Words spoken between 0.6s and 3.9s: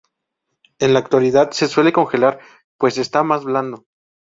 En la actualidad se suele congelar pues está más blando.